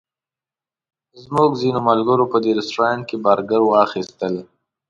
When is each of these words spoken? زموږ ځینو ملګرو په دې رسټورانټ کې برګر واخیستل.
زموږ 1.23 1.49
ځینو 1.61 1.79
ملګرو 1.89 2.25
په 2.31 2.37
دې 2.43 2.51
رسټورانټ 2.59 3.01
کې 3.09 3.15
برګر 3.25 3.61
واخیستل. 3.65 4.35